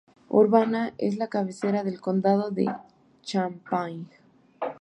Urbana 0.29 0.95
es 0.97 1.17
la 1.17 1.27
cabecera 1.27 1.83
del 1.83 2.01
condado 2.01 2.49
de 2.49 2.65
Champaign. 3.21 4.09